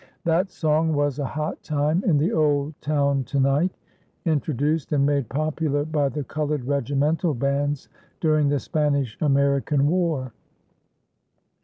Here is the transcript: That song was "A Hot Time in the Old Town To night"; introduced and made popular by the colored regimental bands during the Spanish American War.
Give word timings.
That 0.23 0.49
song 0.49 0.93
was 0.95 1.19
"A 1.19 1.25
Hot 1.27 1.61
Time 1.61 2.03
in 2.03 2.17
the 2.17 2.31
Old 2.31 2.73
Town 2.81 3.23
To 3.25 3.39
night"; 3.39 3.77
introduced 4.25 4.91
and 4.93 5.05
made 5.05 5.29
popular 5.29 5.85
by 5.85 6.09
the 6.09 6.23
colored 6.23 6.65
regimental 6.65 7.35
bands 7.35 7.87
during 8.19 8.49
the 8.49 8.57
Spanish 8.59 9.15
American 9.21 9.85
War. 9.85 10.33